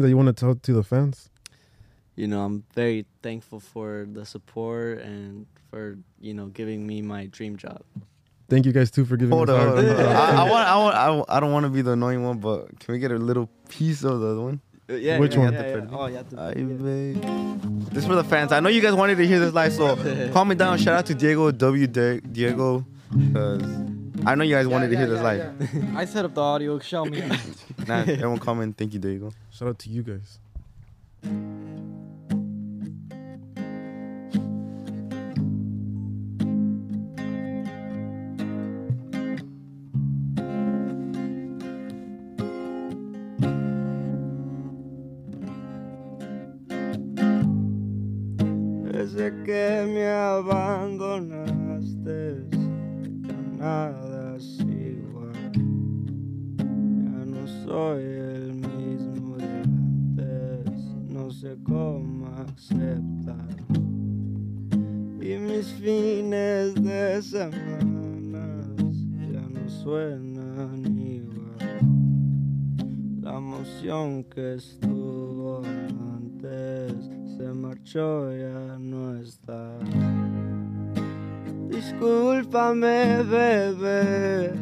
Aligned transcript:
that 0.00 0.08
you 0.08 0.16
want 0.16 0.28
to 0.28 0.32
tell 0.32 0.54
to 0.54 0.72
the 0.72 0.82
fans? 0.82 1.28
You 2.16 2.26
know, 2.26 2.40
I'm 2.44 2.64
very 2.74 3.04
thankful 3.22 3.60
for 3.60 4.06
the 4.10 4.24
support 4.24 5.02
and 5.02 5.44
for 5.70 5.98
you 6.20 6.32
know 6.32 6.46
giving 6.46 6.86
me 6.86 7.02
my 7.02 7.26
dream 7.26 7.56
job. 7.58 7.82
Thank 8.48 8.64
you 8.66 8.72
guys 8.72 8.90
too 8.90 9.04
for 9.04 9.16
giving 9.18 9.36
Hold 9.36 9.50
us 9.50 9.60
on, 9.60 9.76
hold 9.76 9.90
on. 10.00 10.06
I, 10.06 10.44
I 10.46 10.50
want, 10.50 10.68
I 10.68 10.76
want, 10.78 10.96
I, 11.28 11.36
I 11.36 11.40
don't 11.40 11.52
want 11.52 11.64
to 11.64 11.70
be 11.70 11.82
the 11.82 11.92
annoying 11.92 12.22
one, 12.24 12.38
but 12.38 12.78
can 12.80 12.92
we 12.94 12.98
get 13.00 13.10
a 13.12 13.16
little 13.18 13.48
piece 13.68 14.02
of 14.02 14.20
the 14.20 14.26
other 14.28 14.40
one? 14.40 14.60
Uh, 14.88 14.94
Yeah, 14.94 15.18
Which 15.18 15.34
yeah, 15.34 15.40
one? 15.40 15.52
Yeah, 15.52 15.76
yeah. 15.76 15.86
Oh, 15.90 16.06
you 16.06 16.16
have 16.16 16.28
to. 16.30 16.40
Ay, 16.40 16.54
yeah. 16.56 17.58
This 17.92 18.04
is 18.04 18.06
for 18.06 18.14
the 18.14 18.24
fans. 18.24 18.52
I 18.52 18.60
know 18.60 18.68
you 18.70 18.80
guys 18.80 18.94
wanted 18.94 19.16
to 19.18 19.26
hear 19.26 19.40
this 19.40 19.52
live, 19.54 19.72
so 19.74 19.96
calm 20.32 20.48
me 20.48 20.54
down. 20.54 20.78
Shout 20.78 20.94
out 20.94 21.06
to 21.06 21.14
Diego 21.14 21.50
W. 21.50 21.86
Di- 21.86 22.20
Diego, 22.20 22.86
because 23.10 23.62
I 24.26 24.34
know 24.36 24.44
you 24.44 24.54
guys 24.54 24.66
wanted 24.68 24.88
to 24.90 24.96
hear 24.96 25.06
this 25.06 25.20
live. 25.20 25.96
I 25.96 26.04
set 26.06 26.24
up 26.24 26.34
the 26.34 26.40
audio. 26.42 26.78
Show 26.78 27.04
me. 27.04 27.22
Nah, 27.86 28.00
everyone 28.06 28.38
comment. 28.38 28.76
Thank 28.76 28.94
you, 28.94 29.00
Diego. 29.00 29.32
Shout 29.50 29.68
out 29.68 29.78
to 29.80 29.90
you 29.90 30.02
guys. 30.02 30.38
Desde 48.92 49.32
que 49.44 49.84
me 49.86 50.06
abandonaste, 50.06 52.46
nada 53.58 54.11
soy 57.72 58.02
el 58.02 58.52
mismo 58.52 59.38
de 59.38 59.44
antes, 59.44 60.84
no 61.08 61.30
sé 61.30 61.56
cómo 61.64 62.26
aceptar. 62.36 63.48
Y 65.18 65.38
mis 65.38 65.68
fines 65.80 66.74
de 66.74 67.22
semanas 67.22 68.66
ya 69.32 69.40
no 69.48 69.66
suenan 69.70 70.84
igual. 70.98 71.80
La 73.22 73.38
emoción 73.38 74.24
que 74.24 74.56
estuvo 74.56 75.62
antes 75.64 76.92
se 77.38 77.54
marchó, 77.54 78.36
ya 78.36 78.76
no 78.78 79.16
está. 79.16 79.78
Discúlpame, 81.70 83.22
bebé, 83.22 84.52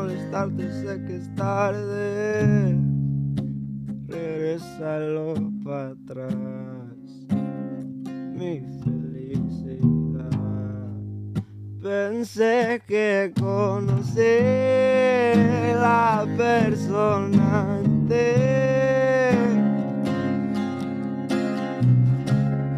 molestarte, 0.00 0.70
sé 0.72 1.04
que 1.06 1.16
es 1.16 1.34
tarde. 1.34 2.78
Regrésalo 4.08 5.34
para 5.62 5.90
atrás, 5.90 6.34
mi 8.34 8.62
felicidad. 8.82 10.30
Pensé 11.82 12.82
que 12.86 13.32
conocí 13.38 14.40
la 15.86 16.26
persona 16.36 17.78
antes. 17.78 19.36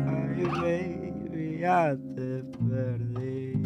Ay, 0.08 0.44
baby, 0.60 1.58
ya 1.60 1.96
te 2.16 2.42
perdí. 2.68 3.61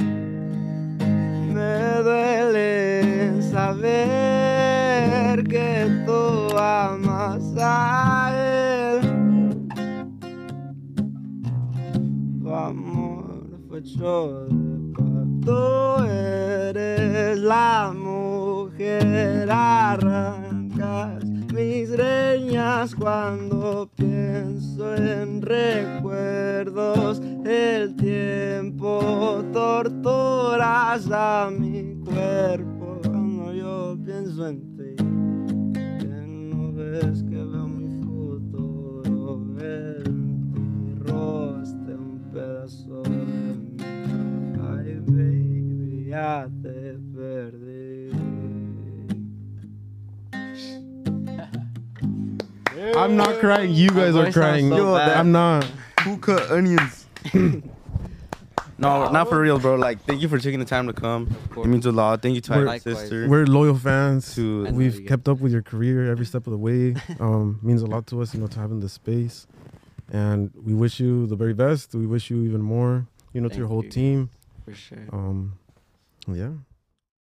Saber 3.67 5.43
que 5.49 6.05
tú 6.07 6.57
amas 6.57 7.43
a 7.59 8.31
él. 8.33 9.01
Tu 12.41 12.55
amor 12.55 13.25
fue 13.69 13.79
hecho 13.81 14.47
de. 14.47 14.77
Tú 15.45 16.05
eres 16.05 17.39
la 17.39 17.93
mujer, 17.95 19.49
arrancas 19.51 21.25
mis 21.53 21.91
greñas 21.91 22.95
cuando 22.95 23.91
pienso 23.97 24.95
en 24.95 25.43
recuerdos. 25.43 27.21
El 27.45 27.97
tiempo 27.97 29.43
torturas 29.53 31.09
a 31.11 31.51
mi 31.51 31.97
cuerpo 32.05 32.76
yo 34.17 34.23
pienso 34.23 34.47
en 34.47 34.77
ti. 34.77 34.97
Que 35.99 36.07
no 36.07 36.73
ves 36.73 37.23
que 37.23 37.37
veo 37.37 37.69
mi 37.69 38.03
futuro 38.05 39.43
en 39.61 40.45
ti. 40.53 41.11
Robaste 41.11 41.95
un 41.95 42.31
pedazo 42.33 43.03
de 43.03 43.11
mí. 43.11 43.77
Ay, 44.71 45.01
baby, 45.07 46.07
ya 46.09 46.49
te 46.63 46.99
perdí. 47.15 48.11
I'm 52.95 53.17
not 53.17 53.39
crying. 53.41 53.73
You 53.73 53.91
guys 53.91 54.17
are 54.17 54.33
crying. 54.33 54.71
so 54.71 54.95
bad. 54.95 55.19
I'm 55.19 55.33
not. 55.33 55.65
Who 56.05 56.19
cut 56.19 56.51
onions? 56.51 57.07
no, 58.79 59.11
not 59.11 59.29
for 59.29 59.41
real, 59.41 59.59
bro. 59.59 59.77
Like, 59.77 60.03
thank 60.05 60.21
you 60.21 60.29
for 60.29 60.39
taking 60.39 60.59
the 60.59 60.67
time 60.67 60.87
to 60.87 60.93
come. 60.93 61.35
It 61.57 61.67
means 61.67 61.87
a 61.87 61.93
lot. 61.93 62.23
Thank 62.23 62.35
you 62.35 62.41
to 62.43 62.65
my 62.65 62.79
sister. 62.79 63.29
We're 63.29 63.47
loyal 63.47 63.77
fans. 63.77 64.35
To 64.35 64.67
We've 64.73 65.01
you 65.01 65.07
kept 65.07 65.29
up 65.29 65.41
with 65.41 65.53
your 65.53 65.63
career 65.63 66.11
every 66.11 66.27
step 66.27 66.47
of 66.47 66.53
the 66.53 66.59
way. 66.59 66.95
Um, 67.19 67.59
means 67.63 67.83
a 67.83 67.87
lot 67.87 68.07
to 68.09 68.21
us, 68.21 68.35
you 68.35 68.41
know, 68.41 68.47
to 68.47 68.59
having 68.59 68.81
this 68.81 68.93
space. 68.93 69.47
And 70.13 70.51
we 70.55 70.75
wish 70.75 71.01
you 71.01 71.27
the 71.27 71.35
very 71.37 71.55
best. 71.55 71.95
We 71.95 72.07
wish 72.07 72.31
you 72.31 72.43
even 72.45 72.61
more, 72.61 73.07
you 73.33 73.41
know, 73.41 73.49
to 73.49 73.57
your 73.57 73.69
whole 73.69 73.83
you. 73.85 73.91
team. 73.91 74.31
For 74.65 74.75
sure. 74.75 75.07
Um, 75.13 75.59
yeah. 76.29 76.51